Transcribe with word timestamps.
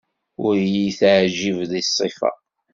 Ur 0.45 0.53
iyi-teɛjib 0.65 1.57
deg 1.71 1.85
ṣṣifa. 1.89 2.31